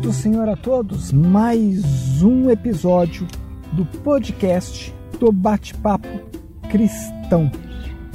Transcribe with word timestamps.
do 0.00 0.12
Senhor 0.14 0.48
a 0.48 0.56
todos. 0.56 1.12
Mais 1.12 2.22
um 2.22 2.48
episódio 2.48 3.26
do 3.72 3.84
podcast 3.84 4.94
do 5.18 5.30
Bate-Papo 5.30 6.08
Cristão. 6.70 7.50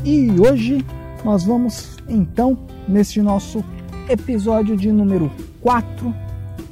E 0.04 0.32
hoje 0.40 0.84
nós 1.24 1.44
vamos 1.44 1.98
então, 2.10 2.58
neste 2.88 3.22
nosso 3.22 3.64
episódio 4.09 4.76
de 4.76 4.92
número 4.92 5.32
4, 5.62 6.14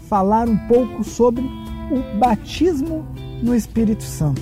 falar 0.10 0.50
um 0.50 0.58
pouco 0.68 1.04
sobre 1.04 1.44
o 1.44 2.18
batismo 2.18 3.06
no 3.44 3.56
Espírito 3.56 4.04
Santo. 4.04 4.42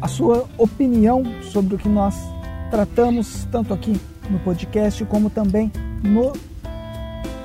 a 0.02 0.08
sua 0.08 0.46
opinião 0.58 1.24
sobre 1.52 1.76
o 1.76 1.78
que 1.78 1.88
nós 1.88 2.16
tratamos, 2.72 3.48
tanto 3.52 3.74
aqui 3.74 4.00
no 4.30 4.40
podcast 4.40 5.06
como 5.06 5.30
também 5.30 5.72
no 6.02 6.34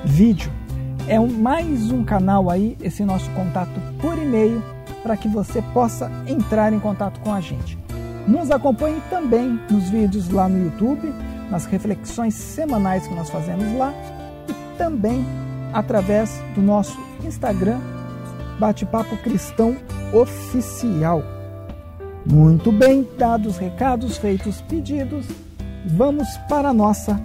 vídeo. 0.04 0.50
É 1.08 1.20
um, 1.20 1.28
mais 1.28 1.92
um 1.92 2.02
canal 2.02 2.50
aí, 2.50 2.76
esse 2.80 3.04
nosso 3.04 3.30
contato 3.30 3.78
por 4.00 4.16
e-mail, 4.16 4.62
para 5.02 5.16
que 5.16 5.28
você 5.28 5.60
possa 5.74 6.10
entrar 6.26 6.72
em 6.72 6.80
contato 6.80 7.20
com 7.20 7.32
a 7.32 7.40
gente. 7.40 7.78
Nos 8.26 8.50
acompanhe 8.50 9.00
também 9.08 9.60
nos 9.70 9.88
vídeos 9.90 10.30
lá 10.30 10.48
no 10.48 10.64
YouTube, 10.64 11.12
nas 11.50 11.66
reflexões 11.66 12.34
semanais 12.34 13.06
que 13.06 13.14
nós 13.14 13.30
fazemos 13.30 13.72
lá 13.76 13.92
e 14.48 14.78
também 14.78 15.24
através 15.72 16.40
do 16.54 16.62
nosso 16.62 16.98
Instagram, 17.24 17.78
Bate-Papo 18.58 19.16
Cristão 19.18 19.76
Oficial. 20.12 21.35
Muito 22.28 22.72
bem, 22.72 23.06
dados 23.16 23.56
recados, 23.56 24.18
feitos 24.18 24.60
pedidos, 24.62 25.26
vamos 25.86 26.26
para 26.48 26.70
a 26.70 26.74
nossa 26.74 27.20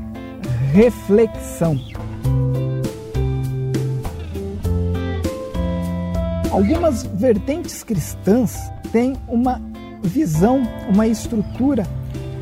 reflexão. 0.71 1.75
Algumas 6.52 7.03
vertentes 7.03 7.83
cristãs 7.83 8.72
têm 8.91 9.16
uma 9.27 9.59
visão, 10.03 10.61
uma 10.88 11.07
estrutura 11.07 11.88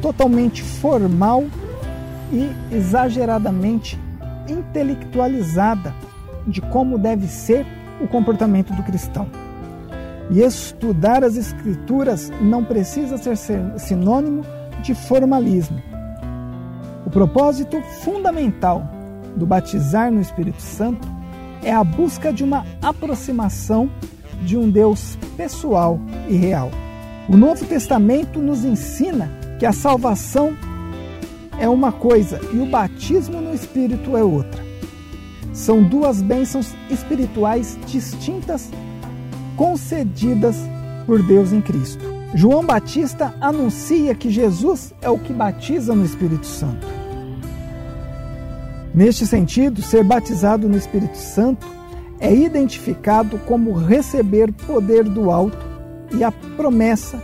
totalmente 0.01 0.61
formal 0.61 1.45
e 2.31 2.49
exageradamente 2.75 3.97
intelectualizada 4.49 5.93
de 6.45 6.59
como 6.59 6.97
deve 6.97 7.25
ser 7.27 7.65
o 8.01 8.07
comportamento 8.07 8.73
do 8.73 8.83
cristão. 8.83 9.48
E 10.29 10.41
estudar 10.41 11.23
as 11.23 11.35
Escrituras 11.35 12.31
não 12.41 12.63
precisa 12.63 13.17
ser 13.17 13.37
sinônimo 13.77 14.43
de 14.83 14.93
formalismo. 14.93 15.81
O 17.05 17.09
propósito 17.09 17.81
fundamental 18.03 18.87
do 19.35 19.45
batizar 19.45 20.11
no 20.11 20.21
Espírito 20.21 20.61
Santo 20.61 21.07
é 21.63 21.73
a 21.73 21.83
busca 21.83 22.31
de 22.31 22.43
uma 22.43 22.65
aproximação 22.81 23.89
de 24.43 24.57
um 24.57 24.69
Deus 24.69 25.17
pessoal 25.35 25.99
e 26.27 26.35
real. 26.35 26.69
O 27.27 27.35
Novo 27.35 27.65
Testamento 27.65 28.39
nos 28.39 28.63
ensina 28.63 29.29
que 29.57 29.65
a 29.65 29.71
salvação 29.71 30.55
é 31.59 31.67
uma 31.67 31.91
coisa 31.91 32.39
e 32.53 32.57
o 32.57 32.65
batismo 32.65 33.41
no 33.41 33.53
Espírito 33.53 34.15
é 34.15 34.23
outra. 34.23 34.63
São 35.53 35.83
duas 35.83 36.21
bênçãos 36.21 36.73
espirituais 36.89 37.77
distintas 37.85 38.71
concedidas 39.59 40.55
por 41.05 41.21
Deus 41.21 41.51
em 41.51 41.59
Cristo. 41.59 42.01
João 42.33 42.63
Batista 42.63 43.33
anuncia 43.41 44.15
que 44.15 44.29
Jesus 44.29 44.93
é 45.01 45.09
o 45.09 45.19
que 45.19 45.33
batiza 45.33 45.93
no 45.93 46.05
Espírito 46.05 46.45
Santo. 46.45 46.87
Neste 48.95 49.27
sentido, 49.27 49.81
ser 49.81 50.01
batizado 50.05 50.69
no 50.69 50.77
Espírito 50.77 51.17
Santo 51.17 51.67
é 52.21 52.33
identificado 52.33 53.37
como 53.39 53.73
receber 53.73 54.49
poder 54.53 55.03
do 55.03 55.29
alto 55.29 55.57
e 56.17 56.23
a 56.23 56.31
promessa 56.31 57.21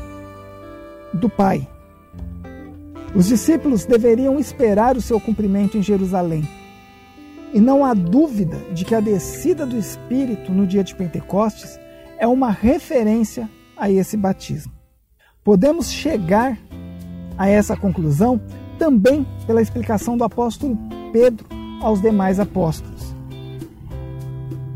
do 1.14 1.30
Pai. 1.30 1.66
Os 3.16 3.28
discípulos 3.28 3.86
deveriam 3.86 4.38
esperar 4.38 4.98
o 4.98 5.02
seu 5.02 5.22
cumprimento 5.22 5.78
em 5.78 5.82
Jerusalém. 5.82 6.46
E 7.54 7.62
não 7.62 7.86
há 7.86 7.94
dúvida 7.94 8.58
de 8.74 8.84
que 8.84 8.94
a 8.94 9.00
descida 9.00 9.66
do 9.66 9.78
Espírito 9.78 10.52
no 10.52 10.68
dia 10.68 10.84
de 10.84 10.94
Pentecostes 10.94 11.80
é 12.18 12.28
uma 12.28 12.52
referência 12.52 13.50
a 13.78 13.90
esse 13.90 14.16
batismo. 14.16 14.72
Podemos 15.44 15.92
chegar 15.92 16.58
a 17.38 17.48
essa 17.48 17.76
conclusão 17.76 18.42
também 18.80 19.26
pela 19.46 19.62
explicação 19.62 20.18
do 20.18 20.24
apóstolo 20.24 20.78
Pedro 21.12 21.46
aos 21.82 22.02
demais 22.02 22.40
apóstolos. 22.40 23.16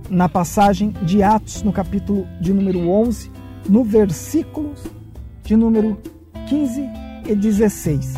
Na 0.09 0.27
passagem 0.27 0.91
de 1.03 1.21
Atos, 1.21 1.63
no 1.63 1.71
capítulo 1.71 2.27
de 2.41 2.53
número 2.53 2.89
11, 2.89 3.31
no 3.67 3.83
versículos 3.83 4.83
de 5.43 5.55
número 5.55 5.97
15 6.47 6.81
e 7.27 7.35
16. 7.35 8.13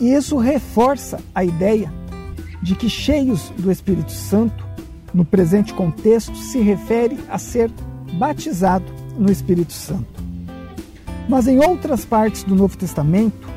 E 0.00 0.12
isso 0.12 0.36
reforça 0.36 1.20
a 1.34 1.44
ideia 1.44 1.92
de 2.62 2.74
que, 2.74 2.88
cheios 2.88 3.50
do 3.58 3.70
Espírito 3.70 4.12
Santo, 4.12 4.71
no 5.14 5.24
presente 5.24 5.74
contexto, 5.74 6.34
se 6.36 6.60
refere 6.60 7.18
a 7.28 7.38
ser 7.38 7.70
batizado 8.14 8.84
no 9.18 9.30
Espírito 9.30 9.72
Santo. 9.72 10.22
Mas 11.28 11.46
em 11.46 11.58
outras 11.58 12.04
partes 12.04 12.42
do 12.44 12.54
Novo 12.54 12.76
Testamento, 12.76 13.48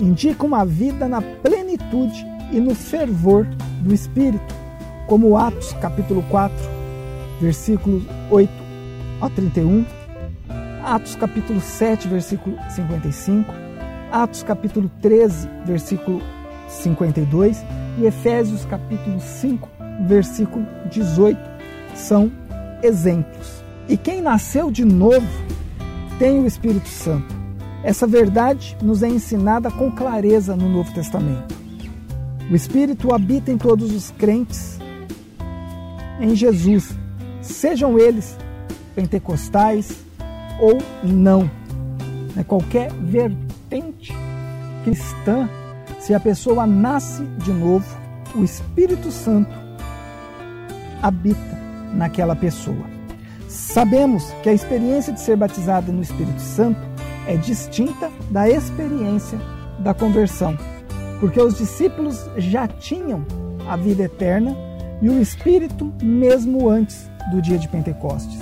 indica 0.00 0.44
uma 0.44 0.64
vida 0.64 1.08
na 1.08 1.20
plenitude 1.20 2.26
e 2.52 2.60
no 2.60 2.74
fervor 2.74 3.46
do 3.80 3.94
Espírito, 3.94 4.54
como 5.06 5.36
Atos 5.36 5.72
capítulo 5.80 6.24
4, 6.30 6.56
versículos 7.40 8.04
8 8.30 8.52
a 9.20 9.28
31, 9.30 9.84
Atos 10.84 11.16
capítulo 11.16 11.60
7, 11.60 12.08
versículo 12.08 12.56
55, 12.70 13.52
Atos 14.10 14.42
capítulo 14.42 14.90
13, 15.00 15.48
versículo 15.64 16.20
52 16.68 17.64
e 17.98 18.06
Efésios 18.06 18.64
capítulo 18.64 19.20
5, 19.20 19.68
versículo 20.06 20.66
18, 20.90 21.38
são 21.94 22.30
exemplos. 22.82 23.62
E 23.88 23.96
quem 23.96 24.20
nasceu 24.20 24.70
de 24.70 24.84
novo 24.84 25.26
tem 26.18 26.40
o 26.40 26.46
Espírito 26.46 26.88
Santo. 26.88 27.34
Essa 27.82 28.06
verdade 28.06 28.76
nos 28.82 29.02
é 29.02 29.08
ensinada 29.08 29.70
com 29.70 29.90
clareza 29.90 30.56
no 30.56 30.68
Novo 30.68 30.92
Testamento. 30.94 31.54
O 32.50 32.54
Espírito 32.54 33.12
habita 33.14 33.50
em 33.50 33.58
todos 33.58 33.92
os 33.92 34.10
crentes 34.12 34.78
em 36.20 36.34
Jesus, 36.34 36.96
sejam 37.42 37.98
eles 37.98 38.36
pentecostais 38.94 40.04
ou 40.60 40.78
não. 41.02 41.50
É 42.36 42.44
qualquer 42.44 42.92
vertente 42.92 44.12
cristã, 44.84 45.48
se 45.98 46.14
a 46.14 46.20
pessoa 46.20 46.66
nasce 46.66 47.22
de 47.38 47.52
novo, 47.52 47.86
o 48.34 48.44
Espírito 48.44 49.10
Santo 49.10 49.63
habita 51.04 51.58
naquela 51.92 52.34
pessoa. 52.34 52.86
Sabemos 53.46 54.24
que 54.42 54.48
a 54.48 54.54
experiência 54.54 55.12
de 55.12 55.20
ser 55.20 55.36
batizado 55.36 55.92
no 55.92 56.02
Espírito 56.02 56.40
Santo 56.40 56.80
é 57.26 57.36
distinta 57.36 58.10
da 58.30 58.48
experiência 58.48 59.38
da 59.80 59.92
conversão, 59.92 60.58
porque 61.20 61.40
os 61.40 61.58
discípulos 61.58 62.28
já 62.38 62.66
tinham 62.66 63.24
a 63.68 63.76
vida 63.76 64.04
eterna 64.04 64.56
e 65.02 65.10
o 65.10 65.20
Espírito 65.20 65.92
mesmo 66.02 66.70
antes 66.70 67.08
do 67.30 67.42
dia 67.42 67.58
de 67.58 67.68
Pentecostes. 67.68 68.38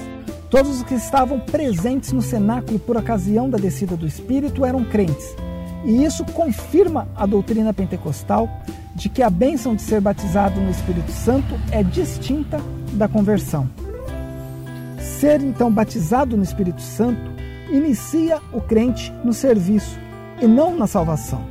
Todos 0.49 0.77
os 0.79 0.83
que 0.85 0.95
estavam 0.95 1.41
presentes 1.41 2.13
no 2.13 2.23
cenáculo 2.23 2.79
por 2.79 2.97
ocasião 2.97 3.51
da 3.51 3.59
descida 3.59 3.97
do 3.97 4.07
Espírito 4.07 4.65
eram 4.65 4.85
crentes, 4.85 5.35
e 5.85 6.05
isso 6.05 6.25
confirma 6.25 7.09
a 7.17 7.27
doutrina 7.27 7.73
pentecostal 7.73 8.49
de 8.95 9.09
que 9.09 9.23
a 9.23 9.31
bênção 9.31 9.75
de 9.75 9.83
ser 9.83 10.01
batizado 10.01 10.61
no 10.61 10.71
Espírito 10.71 11.11
Santo 11.11 11.55
é 11.71 11.83
distinta 11.83 12.61
da 12.93 13.09
conversão. 13.09 13.69
Ser 15.01 15.41
então 15.41 15.73
batizado 15.73 16.37
no 16.37 16.43
Espírito 16.43 16.81
Santo 16.81 17.33
inicia 17.71 18.41
o 18.53 18.61
crente 18.61 19.13
no 19.25 19.33
serviço 19.33 19.99
e 20.41 20.47
não 20.47 20.77
na 20.77 20.87
salvação. 20.87 21.43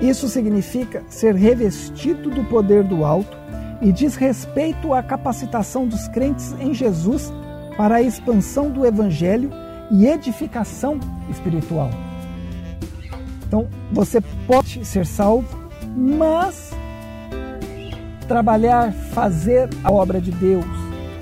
Isso 0.00 0.28
significa 0.28 1.02
ser 1.08 1.34
revestido 1.34 2.28
do 2.30 2.44
poder 2.44 2.82
do 2.82 3.04
alto 3.04 3.36
e 3.80 3.92
diz 3.92 4.16
respeito 4.16 4.92
à 4.92 5.02
capacitação 5.02 5.86
dos 5.86 6.08
crentes 6.08 6.54
em 6.60 6.74
Jesus 6.74 7.32
para 7.76 7.96
a 7.96 8.02
expansão 8.02 8.70
do 8.70 8.84
evangelho 8.84 9.50
e 9.90 10.06
edificação 10.06 10.98
espiritual. 11.30 11.90
Então, 13.46 13.68
você 13.92 14.20
pode 14.46 14.84
ser 14.84 15.06
salvo, 15.06 15.46
mas 15.96 16.70
trabalhar, 18.26 18.92
fazer 18.92 19.68
a 19.84 19.90
obra 19.90 20.20
de 20.20 20.32
Deus, 20.32 20.64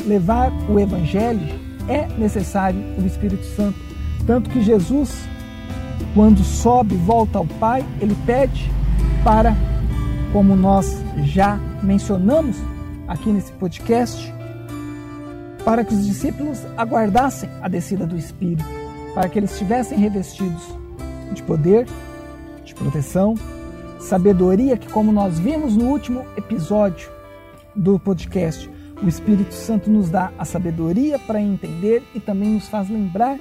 levar 0.07 0.51
o 0.69 0.81
evangelho 0.81 1.65
é 1.89 2.07
necessário 2.19 2.81
o 2.99 3.07
Espírito 3.07 3.45
Santo. 3.57 3.79
Tanto 4.27 4.49
que 4.49 4.63
Jesus, 4.63 5.15
quando 6.15 6.43
sobe, 6.43 6.97
volta 6.97 7.39
ao 7.39 7.47
Pai, 7.47 7.85
ele 8.01 8.17
pede 8.25 8.71
para, 9.23 9.55
como 10.33 10.57
nós 10.57 11.03
já 11.25 11.59
mencionamos 11.83 12.57
aqui 13.07 13.31
nesse 13.31 13.53
podcast, 13.53 14.33
para 15.65 15.85
que 15.85 15.95
os 15.95 16.07
discípulos 16.07 16.61
aguardassem 16.77 17.49
a 17.63 17.69
descida 17.69 18.07
do 18.07 18.17
Espírito, 18.17 18.65
para 19.15 19.29
que 19.29 19.39
eles 19.39 19.53
estivessem 19.53 19.99
revestidos 19.99 20.63
de 21.33 21.43
poder, 21.43 21.87
de 22.65 22.75
proteção, 22.75 23.35
sabedoria, 23.99 24.77
que, 24.77 24.91
como 24.91 25.13
nós 25.13 25.39
vimos 25.39 25.77
no 25.77 25.87
último 25.87 26.25
episódio 26.37 27.11
do 27.75 27.99
podcast, 27.99 28.71
o 29.03 29.09
Espírito 29.09 29.53
Santo 29.53 29.91
nos 29.91 30.09
dá 30.09 30.33
a 30.39 30.45
sabedoria 30.45 31.19
para 31.19 31.41
entender 31.41 32.03
e 32.15 32.21
também 32.21 32.51
nos 32.51 32.69
faz 32.69 32.89
lembrar 32.89 33.39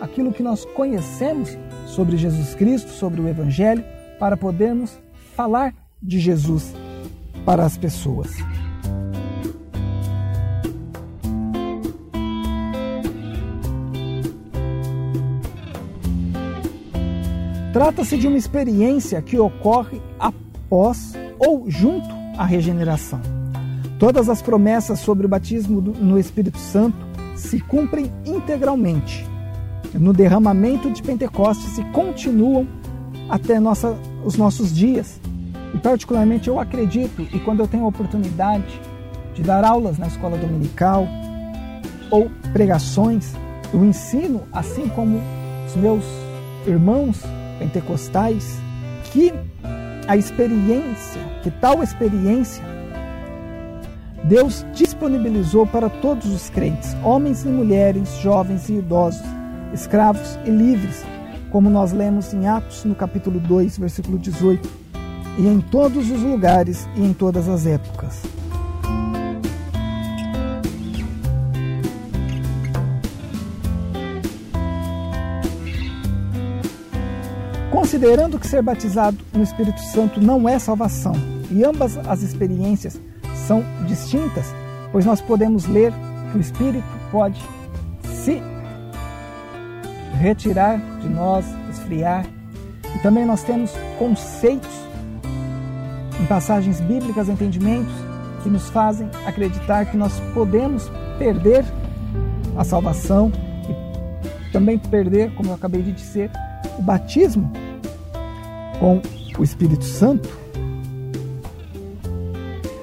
aquilo 0.00 0.32
que 0.32 0.42
nós 0.42 0.64
conhecemos 0.64 1.56
sobre 1.86 2.16
Jesus 2.16 2.54
Cristo, 2.54 2.90
sobre 2.90 3.20
o 3.20 3.28
Evangelho, 3.28 3.84
para 4.18 4.36
podermos 4.36 4.98
falar 5.34 5.74
de 6.02 6.18
Jesus 6.18 6.74
para 7.44 7.64
as 7.64 7.76
pessoas. 7.76 8.30
Trata-se 17.76 18.16
de 18.16 18.26
uma 18.26 18.38
experiência 18.38 19.20
que 19.20 19.38
ocorre 19.38 20.00
após 20.18 21.12
ou 21.38 21.70
junto 21.70 22.08
à 22.38 22.42
regeneração. 22.46 23.20
Todas 23.98 24.30
as 24.30 24.40
promessas 24.40 24.98
sobre 25.00 25.26
o 25.26 25.28
batismo 25.28 25.82
no 25.82 26.18
Espírito 26.18 26.56
Santo 26.56 26.96
se 27.34 27.60
cumprem 27.60 28.10
integralmente 28.24 29.26
no 29.92 30.14
derramamento 30.14 30.90
de 30.90 31.02
Pentecostes 31.02 31.76
e 31.76 31.84
continuam 31.92 32.66
até 33.28 33.60
nossa, 33.60 33.94
os 34.24 34.38
nossos 34.38 34.74
dias. 34.74 35.20
E 35.74 35.78
particularmente 35.78 36.48
eu 36.48 36.58
acredito, 36.58 37.28
e 37.30 37.38
quando 37.40 37.60
eu 37.60 37.68
tenho 37.68 37.84
a 37.84 37.88
oportunidade 37.88 38.80
de 39.34 39.42
dar 39.42 39.64
aulas 39.64 39.98
na 39.98 40.06
escola 40.06 40.38
dominical 40.38 41.06
ou 42.10 42.30
pregações, 42.54 43.34
eu 43.70 43.84
ensino, 43.84 44.44
assim 44.50 44.88
como 44.88 45.20
os 45.68 45.76
meus 45.76 46.04
irmãos 46.66 47.22
pentecostais 47.58 48.58
que 49.12 49.32
a 50.06 50.16
experiência, 50.16 51.20
que 51.42 51.50
tal 51.50 51.82
experiência 51.82 52.62
Deus 54.24 54.66
disponibilizou 54.74 55.66
para 55.66 55.88
todos 55.88 56.26
os 56.26 56.50
crentes, 56.50 56.96
homens 57.04 57.44
e 57.44 57.48
mulheres, 57.48 58.08
jovens 58.20 58.68
e 58.68 58.74
idosos, 58.74 59.22
escravos 59.72 60.36
e 60.44 60.50
livres, 60.50 61.04
como 61.52 61.70
nós 61.70 61.92
lemos 61.92 62.34
em 62.34 62.48
Atos 62.48 62.84
no 62.84 62.94
capítulo 62.94 63.38
2, 63.38 63.78
versículo 63.78 64.18
18, 64.18 64.68
e 65.38 65.46
em 65.46 65.60
todos 65.60 66.10
os 66.10 66.22
lugares 66.22 66.88
e 66.96 67.02
em 67.02 67.12
todas 67.12 67.48
as 67.48 67.66
épocas. 67.66 68.22
Considerando 77.86 78.36
que 78.36 78.48
ser 78.48 78.62
batizado 78.62 79.16
no 79.32 79.44
Espírito 79.44 79.80
Santo 79.80 80.20
não 80.20 80.48
é 80.48 80.58
salvação, 80.58 81.12
e 81.52 81.62
ambas 81.62 81.96
as 81.98 82.20
experiências 82.20 83.00
são 83.46 83.62
distintas, 83.86 84.52
pois 84.90 85.06
nós 85.06 85.20
podemos 85.20 85.66
ler 85.66 85.92
que 86.32 86.36
o 86.36 86.40
Espírito 86.40 86.84
pode 87.12 87.40
se 88.02 88.42
retirar 90.20 90.80
de 91.00 91.08
nós, 91.08 91.46
esfriar, 91.70 92.26
e 92.92 92.98
também 93.04 93.24
nós 93.24 93.44
temos 93.44 93.70
conceitos 94.00 94.74
em 96.20 96.26
passagens 96.26 96.80
bíblicas, 96.80 97.28
entendimentos 97.28 97.94
que 98.42 98.48
nos 98.48 98.68
fazem 98.68 99.08
acreditar 99.24 99.86
que 99.86 99.96
nós 99.96 100.18
podemos 100.34 100.90
perder 101.20 101.64
a 102.58 102.64
salvação 102.64 103.30
e 103.70 104.50
também 104.50 104.76
perder, 104.76 105.32
como 105.36 105.50
eu 105.50 105.54
acabei 105.54 105.82
de 105.82 105.92
dizer, 105.92 106.32
o 106.76 106.82
batismo 106.82 107.52
com 108.78 109.00
o 109.38 109.42
Espírito 109.42 109.84
Santo, 109.84 110.28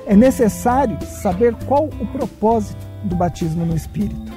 é 0.05 0.15
necessário 0.15 0.97
saber 1.05 1.55
qual 1.65 1.85
o 1.85 2.05
propósito 2.07 2.85
do 3.03 3.15
batismo 3.15 3.65
no 3.65 3.75
Espírito. 3.75 4.31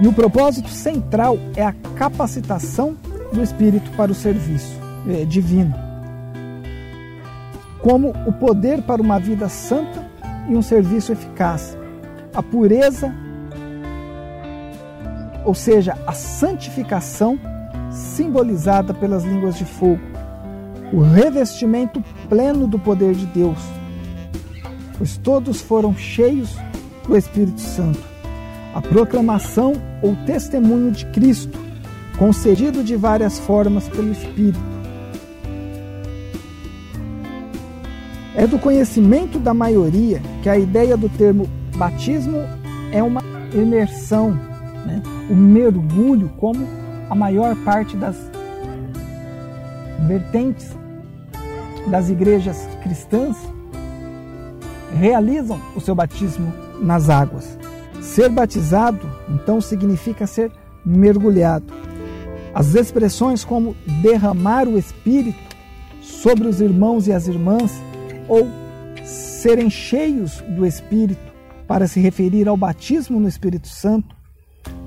E 0.00 0.06
o 0.06 0.12
propósito 0.12 0.68
central 0.68 1.38
é 1.54 1.64
a 1.64 1.72
capacitação 1.96 2.96
do 3.32 3.42
Espírito 3.42 3.90
para 3.92 4.12
o 4.12 4.14
serviço 4.14 4.76
é, 5.08 5.24
divino, 5.24 5.74
como 7.80 8.10
o 8.26 8.32
poder 8.32 8.82
para 8.82 9.00
uma 9.00 9.18
vida 9.18 9.48
santa 9.48 10.04
e 10.48 10.54
um 10.54 10.62
serviço 10.62 11.12
eficaz, 11.12 11.76
a 12.34 12.42
pureza, 12.42 13.14
ou 15.44 15.54
seja, 15.54 15.96
a 16.06 16.12
santificação 16.12 17.38
simbolizada 17.90 18.92
pelas 18.92 19.24
línguas 19.24 19.56
de 19.56 19.64
fogo, 19.64 20.00
o 20.92 21.00
revestimento 21.00 22.02
pleno 22.28 22.66
do 22.66 22.78
poder 22.78 23.14
de 23.14 23.26
Deus, 23.26 23.58
pois 24.96 25.16
todos 25.16 25.60
foram 25.60 25.96
cheios 25.96 26.56
do 27.06 27.16
Espírito 27.16 27.60
Santo. 27.60 28.00
A 28.74 28.80
proclamação 28.80 29.72
ou 30.02 30.14
testemunho 30.26 30.92
de 30.92 31.06
Cristo, 31.06 31.58
concedido 32.18 32.84
de 32.84 32.94
várias 32.94 33.38
formas 33.38 33.88
pelo 33.88 34.12
Espírito. 34.12 34.76
É 38.34 38.46
do 38.46 38.58
conhecimento 38.58 39.38
da 39.38 39.54
maioria 39.54 40.20
que 40.42 40.48
a 40.48 40.58
ideia 40.58 40.96
do 40.96 41.08
termo 41.08 41.48
batismo 41.76 42.38
é 42.92 43.02
uma 43.02 43.22
imersão, 43.54 44.32
né? 44.84 45.02
o 45.30 45.34
mergulho, 45.34 46.30
como 46.36 46.66
a 47.08 47.14
maior 47.14 47.56
parte 47.64 47.96
das 47.96 48.16
vertentes 50.06 50.70
das 51.88 52.08
igrejas 52.08 52.56
cristãs 52.82 53.36
realizam 54.98 55.60
o 55.74 55.80
seu 55.80 55.94
batismo 55.94 56.52
nas 56.80 57.10
águas. 57.10 57.58
Ser 58.00 58.28
batizado, 58.28 59.00
então, 59.28 59.60
significa 59.60 60.26
ser 60.26 60.50
mergulhado. 60.84 61.66
As 62.54 62.74
expressões 62.74 63.44
como 63.44 63.76
derramar 64.00 64.68
o 64.68 64.78
Espírito 64.78 65.56
sobre 66.00 66.46
os 66.46 66.60
irmãos 66.60 67.06
e 67.06 67.12
as 67.12 67.26
irmãs 67.26 67.72
ou 68.28 68.46
serem 69.04 69.68
cheios 69.68 70.40
do 70.48 70.64
Espírito 70.64 71.32
para 71.66 71.86
se 71.86 72.00
referir 72.00 72.48
ao 72.48 72.56
batismo 72.56 73.20
no 73.20 73.28
Espírito 73.28 73.68
Santo 73.68 74.14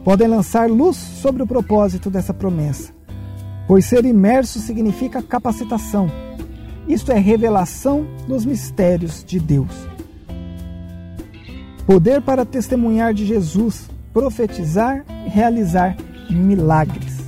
podem 0.03 0.27
lançar 0.27 0.69
luz 0.69 0.95
sobre 0.95 1.43
o 1.43 1.47
propósito 1.47 2.09
dessa 2.09 2.33
promessa 2.33 2.98
pois 3.69 3.85
ser 3.85 4.03
imerso 4.03 4.57
significa 4.59 5.21
capacitação. 5.21 6.09
Isto 6.87 7.11
é 7.11 7.19
revelação 7.19 8.07
dos 8.27 8.43
mistérios 8.43 9.23
de 9.23 9.39
Deus. 9.39 9.69
Poder 11.85 12.19
para 12.19 12.43
testemunhar 12.43 13.13
de 13.13 13.27
Jesus, 13.27 13.87
profetizar 14.11 15.05
e 15.23 15.29
realizar 15.29 15.95
milagres. 16.31 17.19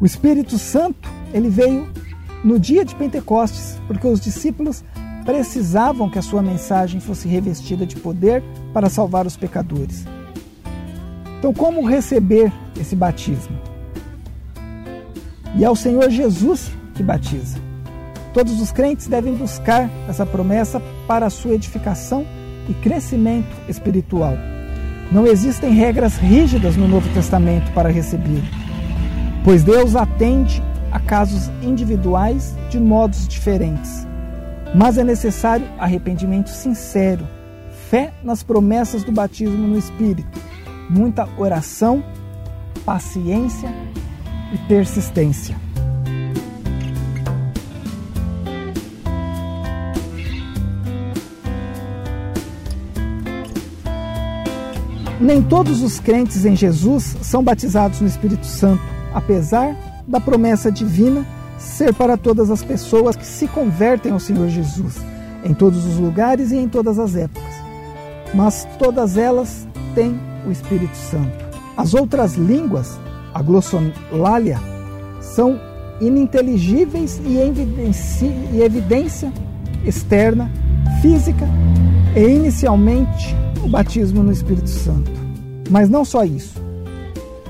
O 0.00 0.06
Espírito 0.06 0.56
Santo, 0.56 1.10
ele 1.34 1.48
veio 1.48 1.88
no 2.44 2.56
dia 2.56 2.84
de 2.84 2.94
Pentecostes, 2.94 3.80
porque 3.88 4.06
os 4.06 4.20
discípulos 4.20 4.84
precisavam 5.24 6.08
que 6.08 6.20
a 6.20 6.22
sua 6.22 6.42
mensagem 6.42 7.00
fosse 7.00 7.26
revestida 7.26 7.84
de 7.84 7.96
poder 7.96 8.40
para 8.72 8.88
salvar 8.88 9.26
os 9.26 9.36
pecadores. 9.36 10.04
Então, 11.40 11.52
como 11.52 11.84
receber 11.84 12.52
esse 12.80 12.94
batismo? 12.94 13.75
E 15.56 15.64
é 15.64 15.70
o 15.70 15.76
Senhor 15.76 16.10
Jesus 16.10 16.70
que 16.94 17.02
batiza. 17.02 17.58
Todos 18.34 18.60
os 18.60 18.70
crentes 18.70 19.06
devem 19.06 19.34
buscar 19.34 19.88
essa 20.06 20.26
promessa 20.26 20.80
para 21.08 21.26
a 21.26 21.30
sua 21.30 21.54
edificação 21.54 22.26
e 22.68 22.74
crescimento 22.74 23.48
espiritual. 23.66 24.34
Não 25.10 25.26
existem 25.26 25.72
regras 25.72 26.18
rígidas 26.18 26.76
no 26.76 26.86
Novo 26.86 27.08
Testamento 27.14 27.72
para 27.72 27.88
receber, 27.88 28.42
pois 29.42 29.62
Deus 29.62 29.96
atende 29.96 30.62
a 30.92 31.00
casos 31.00 31.50
individuais 31.62 32.54
de 32.68 32.78
modos 32.78 33.26
diferentes. 33.26 34.06
Mas 34.74 34.98
é 34.98 35.04
necessário 35.04 35.66
arrependimento 35.78 36.50
sincero, 36.50 37.26
fé 37.88 38.12
nas 38.22 38.42
promessas 38.42 39.02
do 39.04 39.12
batismo 39.12 39.68
no 39.68 39.78
Espírito, 39.78 40.38
muita 40.90 41.26
oração, 41.38 42.04
paciência 42.84 43.72
e 44.52 44.58
persistência. 44.68 45.56
Nem 55.20 55.42
todos 55.42 55.82
os 55.82 55.98
crentes 55.98 56.44
em 56.44 56.54
Jesus 56.54 57.16
são 57.22 57.42
batizados 57.42 58.00
no 58.00 58.06
Espírito 58.06 58.46
Santo, 58.46 58.82
apesar 59.14 59.74
da 60.06 60.20
promessa 60.20 60.70
divina 60.70 61.26
ser 61.58 61.94
para 61.94 62.16
todas 62.16 62.50
as 62.50 62.62
pessoas 62.62 63.16
que 63.16 63.26
se 63.26 63.48
convertem 63.48 64.12
ao 64.12 64.20
Senhor 64.20 64.48
Jesus, 64.48 64.98
em 65.42 65.54
todos 65.54 65.84
os 65.86 65.98
lugares 65.98 66.52
e 66.52 66.56
em 66.56 66.68
todas 66.68 66.98
as 66.98 67.16
épocas. 67.16 67.54
Mas 68.34 68.68
todas 68.78 69.16
elas 69.16 69.66
têm 69.94 70.20
o 70.46 70.52
Espírito 70.52 70.96
Santo. 70.96 71.46
As 71.76 71.94
outras 71.94 72.34
línguas, 72.34 72.98
a 73.36 73.42
glossolalia, 73.42 74.58
são 75.20 75.60
ininteligíveis 76.00 77.20
e 77.22 77.36
e 78.54 78.62
evidência 78.62 79.30
externa, 79.84 80.50
física 81.02 81.46
e 82.16 82.26
inicialmente 82.26 83.36
o 83.62 83.68
batismo 83.68 84.22
no 84.22 84.32
Espírito 84.32 84.70
Santo. 84.70 85.10
Mas 85.68 85.90
não 85.90 86.02
só 86.02 86.24
isso. 86.24 86.54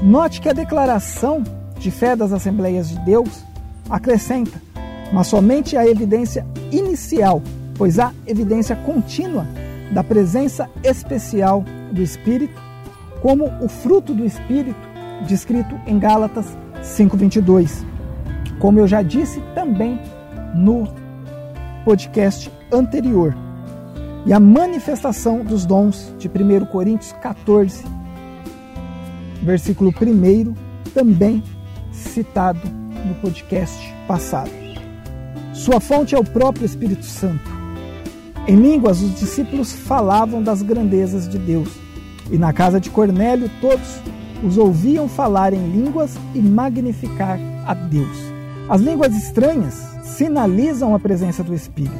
Note 0.03 0.41
que 0.41 0.49
a 0.49 0.53
declaração 0.53 1.45
de 1.79 1.93
fé 1.93 2.17
das 2.17 2.33
Assembleias 2.33 2.89
de 2.89 2.99
Deus 3.05 3.45
acrescenta, 3.89 4.61
mas 5.13 5.29
somente 5.29 5.77
a 5.77 5.87
evidência 5.87 6.45
inicial, 6.73 7.41
pois 7.77 8.01
há 8.01 8.13
evidência 8.27 8.75
contínua 8.75 9.47
da 9.93 10.03
presença 10.03 10.69
especial 10.83 11.65
do 11.93 12.03
Espírito, 12.03 12.61
como 13.23 13.47
o 13.63 13.69
fruto 13.69 14.13
do 14.13 14.25
Espírito, 14.25 14.86
descrito 15.27 15.79
em 15.87 15.99
Gálatas 15.99 16.47
5:22. 16.83 17.85
Como 18.59 18.79
eu 18.79 18.87
já 18.87 19.03
disse 19.03 19.41
também 19.55 20.01
no 20.55 20.89
podcast 21.85 22.51
anterior 22.73 23.37
e 24.25 24.33
a 24.33 24.41
manifestação 24.41 25.45
dos 25.45 25.65
dons 25.65 26.13
de 26.19 26.29
1 26.29 26.67
Coríntios 26.67 27.13
14, 27.23 27.85
versículo 29.43 29.91
1, 29.91 30.55
também 30.93 31.43
citado 31.93 32.61
no 33.07 33.15
podcast 33.17 33.95
passado. 34.09 34.51
Sua 35.53 35.81
fonte 35.81 36.15
é 36.15 36.19
o 36.19 36.25
próprio 36.25 36.67
Espírito 36.67 37.05
Santo. 37.05 37.51
Em 38.49 38.57
línguas, 38.57 39.01
os 39.01 39.15
discípulos 39.19 39.73
falavam 39.73 40.43
das 40.43 40.61
grandezas 40.61 41.29
de 41.29 41.39
Deus, 41.39 41.69
e 42.31 42.37
na 42.37 42.53
casa 42.53 42.81
de 42.81 42.91
Cornélio 42.91 43.49
todos 43.61 44.01
os 44.43 44.59
ouviam 44.59 45.09
falar 45.09 45.53
em 45.53 45.69
línguas 45.69 46.17
e 46.35 46.41
magnificar 46.41 47.39
a 47.67 47.75
Deus. 47.75 48.19
As 48.69 48.81
línguas 48.81 49.15
estranhas 49.17 49.75
sinalizam 50.03 50.95
a 50.95 50.99
presença 50.99 51.43
do 51.43 51.55
Espírito. 51.55 51.95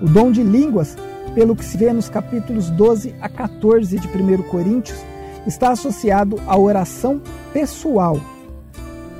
O 0.00 0.06
dom 0.06 0.30
de 0.30 0.42
línguas 0.42 0.96
pelo 1.38 1.54
que 1.54 1.64
se 1.64 1.76
vê 1.76 1.92
nos 1.92 2.08
capítulos 2.08 2.70
12 2.70 3.14
a 3.20 3.28
14 3.28 3.98
de 3.98 4.08
1 4.08 4.42
Coríntios, 4.48 4.98
está 5.46 5.70
associado 5.70 6.36
à 6.46 6.58
oração 6.58 7.20
pessoal. 7.52 8.20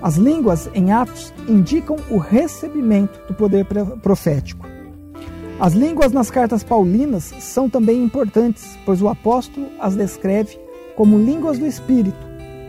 As 0.03 0.17
línguas 0.17 0.69
em 0.75 0.93
Atos 0.93 1.33
indicam 1.49 1.97
o 2.11 2.19
recebimento 2.19 3.21
do 3.27 3.35
poder 3.35 3.65
profético. 4.03 4.67
As 5.59 5.73
línguas 5.73 6.13
nas 6.13 6.31
cartas 6.31 6.63
paulinas 6.63 7.33
são 7.41 7.69
também 7.69 8.03
importantes, 8.03 8.79
pois 8.85 9.03
o 9.03 9.09
apóstolo 9.09 9.67
as 9.81 9.97
descreve 9.97 10.59
como 10.95 11.19
línguas 11.19 11.59
do 11.59 11.67
Espírito, 11.67 12.28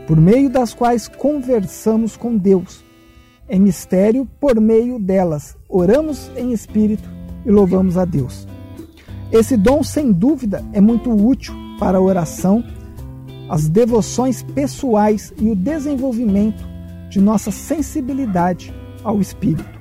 por 0.10 0.20
meio 0.20 0.50
das 0.50 0.74
quais 0.74 1.08
conversamos 1.08 2.18
com 2.18 2.36
Deus. 2.36 2.84
Em 3.48 3.60
mistério, 3.60 4.28
por 4.40 4.60
meio 4.60 4.98
delas, 4.98 5.56
oramos 5.70 6.32
em 6.36 6.52
espírito 6.52 7.08
e 7.46 7.52
louvamos 7.52 7.96
a 7.96 8.06
Deus. 8.06 8.48
Esse 9.32 9.56
dom, 9.56 9.84
sem 9.84 10.12
dúvida, 10.12 10.66
é 10.74 10.82
muito 10.82 11.12
útil 11.12 11.54
para 11.80 12.00
a 12.00 12.02
oração, 12.02 12.64
as 13.48 13.70
devoções 13.70 14.42
pessoais 14.42 15.32
e 15.40 15.48
o 15.52 15.56
desenvolvimento 15.56 16.68
de 17.12 17.22
nossa 17.22 17.52
sensibilidade 17.52 18.74
ao 19.04 19.22
Espírito. 19.22 19.80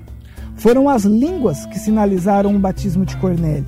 Foram 0.57 0.91
as 0.91 1.05
línguas 1.05 1.65
que 1.65 1.79
sinalizaram 1.79 2.55
o 2.55 2.59
batismo 2.59 3.07
de 3.07 3.17
Cornélio. 3.17 3.65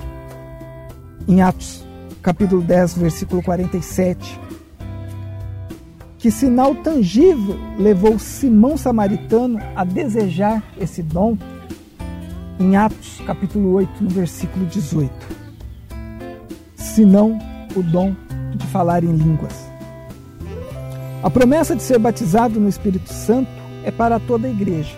Em 1.27 1.41
Atos, 1.41 1.83
capítulo 2.21 2.61
10, 2.61 2.99
versículo 2.99 3.41
47, 3.41 4.39
que 6.21 6.31
sinal 6.31 6.75
tangível 6.75 7.59
levou 7.77 8.17
Simão 8.19 8.77
Samaritano 8.77 9.59
a 9.75 9.83
desejar 9.83 10.63
esse 10.79 11.03
dom? 11.03 11.37
Em 12.59 12.75
Atos, 12.75 13.21
capítulo 13.25 13.73
8, 13.73 14.03
no 14.03 14.09
versículo 14.09 14.65
18 14.67 15.41
senão 16.93 17.39
o 17.75 17.81
dom 17.81 18.13
de 18.55 18.67
falar 18.67 19.03
em 19.03 19.15
línguas. 19.15 19.71
A 21.23 21.29
promessa 21.29 21.75
de 21.75 21.81
ser 21.81 21.99
batizado 21.99 22.59
no 22.59 22.67
Espírito 22.67 23.11
Santo 23.11 23.49
é 23.83 23.91
para 23.91 24.19
toda 24.19 24.47
a 24.47 24.51
igreja. 24.51 24.95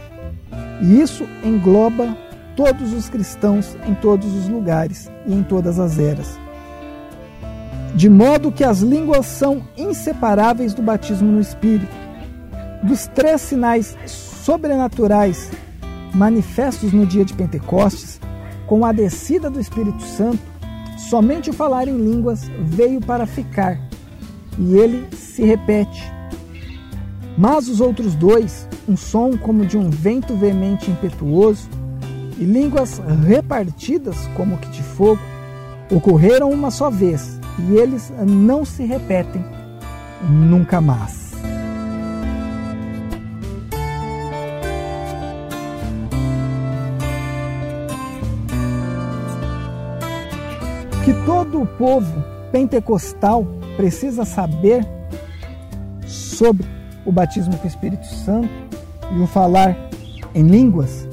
E 0.82 1.00
isso 1.00 1.28
engloba 1.44 2.18
todos 2.56 2.94
os 2.94 3.10
cristãos 3.10 3.78
em 3.88 3.94
todos 3.94 4.34
os 4.34 4.48
lugares 4.48 5.10
e 5.28 5.34
em 5.34 5.44
todas 5.44 5.80
as 5.80 6.00
eras. 6.00 6.40
De 7.96 8.10
modo 8.10 8.52
que 8.52 8.64
as 8.64 8.80
línguas 8.80 9.26
são 9.26 9.62
inseparáveis 9.78 10.74
do 10.74 10.82
batismo 10.82 11.32
no 11.32 11.40
Espírito. 11.40 11.94
Dos 12.84 13.08
três 13.08 13.42
sinais 13.42 13.96
sobrenaturais 14.06 15.52
manifestos 16.14 16.92
no 16.92 17.06
dia 17.06 17.24
de 17.24 17.34
Pentecostes, 17.34 18.20
com 18.68 18.86
a 18.86 18.92
descida 18.92 19.50
do 19.50 19.60
Espírito 19.60 20.02
Santo, 20.04 20.54
Somente 20.98 21.50
o 21.50 21.54
falar 21.54 21.88
em 21.88 21.98
línguas 21.98 22.50
veio 22.60 23.02
para 23.02 23.26
ficar, 23.26 23.80
e 24.58 24.78
ele 24.78 25.08
se 25.16 25.44
repete. 25.44 26.12
Mas 27.38 27.68
os 27.68 27.82
outros 27.82 28.16
dois, 28.16 28.68
um 28.88 28.96
som 28.96 29.38
como 29.38 29.66
de 29.66 29.78
um 29.78 29.90
vento 29.90 30.36
veemente 30.36 30.90
impetuoso, 30.90 31.70
e 32.40 32.44
línguas 32.44 33.02
repartidas 33.28 34.28
como 34.36 34.58
que 34.58 34.70
de 34.70 34.82
fogo, 34.82 35.20
ocorreram 35.92 36.50
uma 36.52 36.72
só 36.72 36.90
vez, 36.90 37.40
e 37.60 37.76
eles 37.76 38.12
não 38.26 38.66
se 38.66 38.84
repetem 38.84 39.44
nunca 40.30 40.80
mais. 40.82 41.24
que 51.04 51.14
todo 51.26 51.62
o 51.62 51.66
povo 51.66 52.24
pentecostal 52.50 53.46
precisa 53.76 54.24
saber 54.24 54.88
sobre 56.06 56.66
o 57.06 57.12
batismo 57.12 57.58
com 57.58 57.66
o 57.66 57.68
Espírito 57.68 58.06
Santo 58.06 58.48
e 59.12 59.20
o 59.20 59.28
falar 59.28 59.76
em 60.34 60.48
línguas? 60.48 61.10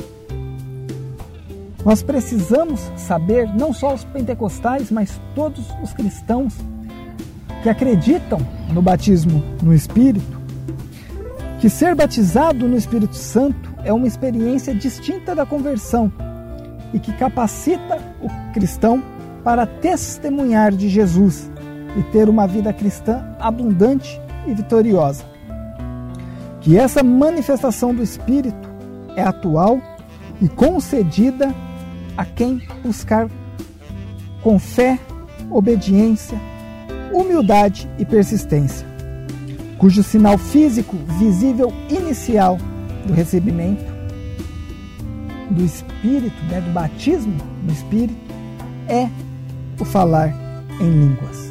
Nós 1.84 2.02
precisamos 2.02 2.80
saber, 2.96 3.48
não 3.54 3.72
só 3.72 3.94
os 3.94 4.04
pentecostais, 4.04 4.90
mas 4.90 5.18
todos 5.34 5.64
os 5.82 5.92
cristãos 5.92 6.54
que 7.62 7.68
acreditam 7.68 8.38
no 8.72 8.82
batismo 8.82 9.42
no 9.62 9.74
Espírito, 9.74 10.40
que 11.58 11.68
ser 11.68 11.94
batizado 11.94 12.68
no 12.68 12.76
Espírito 12.76 13.16
Santo 13.16 13.70
é 13.84 13.92
uma 13.92 14.06
experiência 14.06 14.74
distinta 14.74 15.34
da 15.34 15.46
conversão 15.46 16.12
e 16.92 16.98
que 16.98 17.12
capacita 17.12 17.98
o 18.20 18.52
cristão 18.52 19.02
para 19.42 19.66
testemunhar 19.66 20.72
de 20.72 20.88
Jesus 20.88 21.50
e 21.96 22.02
ter 22.04 22.28
uma 22.28 22.46
vida 22.46 22.72
cristã 22.72 23.24
abundante 23.38 24.20
e 24.46 24.54
vitoriosa. 24.54 25.24
Que 26.60 26.78
essa 26.78 27.02
manifestação 27.02 27.94
do 27.94 28.02
Espírito 28.02 28.68
é 29.16 29.22
atual 29.22 29.80
e 30.40 30.48
concedida 30.48 31.54
a 32.16 32.24
quem 32.24 32.62
buscar 32.82 33.28
com 34.42 34.58
fé, 34.58 34.98
obediência, 35.50 36.38
humildade 37.12 37.88
e 37.98 38.04
persistência, 38.04 38.86
cujo 39.78 40.02
sinal 40.02 40.38
físico 40.38 40.96
visível 41.18 41.72
inicial 41.88 42.58
do 43.06 43.12
recebimento 43.12 43.84
do 45.50 45.64
Espírito, 45.64 46.42
né, 46.44 46.60
do 46.60 46.70
batismo 46.70 47.36
do 47.64 47.72
Espírito, 47.72 48.18
é 48.88 49.08
o 49.78 49.84
falar 49.84 50.32
em 50.80 50.90
línguas. 50.90 51.49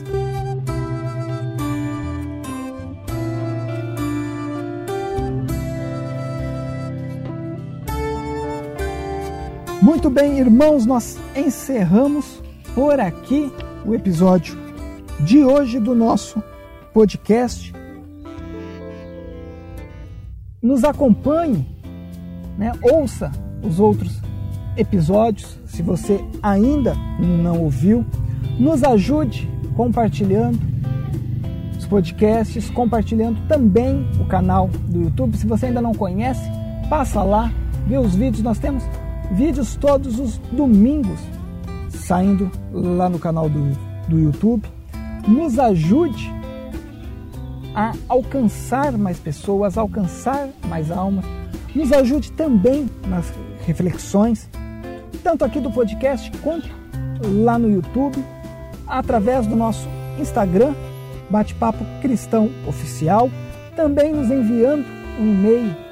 Muito 9.90 10.08
bem, 10.08 10.38
irmãos, 10.38 10.86
nós 10.86 11.18
encerramos 11.36 12.44
por 12.76 13.00
aqui 13.00 13.52
o 13.84 13.96
episódio 13.96 14.56
de 15.20 15.44
hoje 15.44 15.80
do 15.80 15.96
nosso 15.96 16.44
podcast. 16.94 17.74
Nos 20.62 20.84
acompanhe, 20.84 21.68
né? 22.56 22.72
ouça 22.84 23.32
os 23.64 23.80
outros 23.80 24.22
episódios, 24.78 25.58
se 25.66 25.82
você 25.82 26.24
ainda 26.44 26.94
não 27.20 27.60
ouviu. 27.60 28.06
Nos 28.60 28.84
ajude 28.84 29.50
compartilhando 29.76 30.60
os 31.76 31.88
podcasts, 31.88 32.70
compartilhando 32.70 33.42
também 33.48 34.08
o 34.22 34.26
canal 34.26 34.68
do 34.68 35.02
YouTube. 35.06 35.36
Se 35.36 35.48
você 35.48 35.66
ainda 35.66 35.82
não 35.82 35.96
conhece, 35.96 36.48
passa 36.92 37.24
lá, 37.24 37.52
vê 37.88 37.98
os 37.98 38.14
vídeos. 38.14 38.44
Nós 38.44 38.60
temos 38.60 38.84
vídeos 39.32 39.76
todos 39.76 40.20
os 40.20 40.38
domingos 40.52 41.20
saindo 41.90 42.52
lá 42.72 43.10
no 43.10 43.20
canal 43.20 43.50
do, 43.50 43.72
do 44.08 44.20
YouTube. 44.20 44.68
Nos 45.28 45.60
ajude 45.60 46.32
a 47.76 47.94
alcançar 48.08 48.98
mais 48.98 49.20
pessoas, 49.20 49.78
alcançar 49.78 50.50
mais 50.68 50.92
almas. 50.92 51.26
Nos 51.76 51.92
ajude 51.92 52.32
também 52.32 52.90
nas 53.08 53.32
reflexões, 53.66 54.50
tanto 55.24 55.46
aqui 55.46 55.60
do 55.60 55.72
podcast 55.72 56.32
quanto 56.42 56.68
lá 57.44 57.60
no 57.60 57.70
YouTube, 57.70 58.18
através 58.88 59.46
do 59.46 59.56
nosso 59.56 59.88
Instagram, 60.18 60.74
Bate-Papo 61.30 61.86
Cristão 62.02 62.50
Oficial, 62.68 63.30
também 63.76 64.14
nos 64.14 64.32
enviando 64.32 64.86
um 65.20 65.28
e-mail 65.28 65.89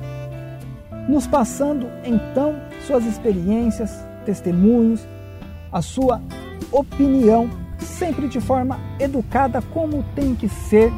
nos 1.08 1.28
passando 1.28 1.88
então 2.04 2.56
suas 2.86 3.06
experiências, 3.06 4.06
testemunhos, 4.26 5.08
a 5.72 5.82
sua 5.82 6.22
opinião, 6.72 7.50
sempre 7.80 8.28
de 8.28 8.40
forma 8.40 8.80
educada, 9.00 9.60
como 9.62 10.04
tem 10.16 10.36
que 10.36 10.48
ser 10.50 10.92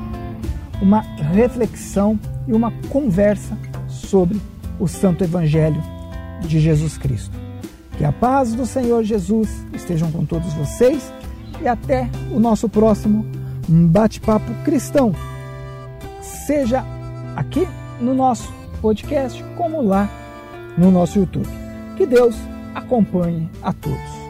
uma 0.82 1.02
reflexão 1.02 2.20
e 2.48 2.54
uma 2.54 2.72
conversa 2.90 3.58
sobre 3.88 4.42
o 4.80 4.88
Santo 4.88 5.24
Evangelho 5.24 5.82
de 6.42 6.60
Jesus 6.60 6.98
Cristo. 6.98 7.38
Que 7.98 8.06
a 8.06 8.12
paz 8.12 8.56
do 8.56 8.66
Senhor 8.66 9.04
Jesus 9.04 9.50
estejam 9.74 10.12
com 10.12 10.26
todos 10.26 10.52
vocês 10.54 11.14
e 11.62 11.68
até 11.68 12.10
o 12.32 12.40
nosso 12.40 12.70
próximo 12.70 13.26
bate-papo 13.70 14.52
cristão. 14.66 15.14
Seja 16.22 16.84
aqui 17.36 17.68
no 18.02 18.14
nosso 18.14 18.52
podcast, 18.82 19.44
como 19.56 19.82
lá 19.82 20.10
no 20.78 20.90
nosso 20.90 21.20
YouTube. 21.20 21.48
Que 21.96 22.06
Deus 22.06 22.36
acompanhe 22.74 23.50
a 23.62 23.72
todos. 23.72 24.29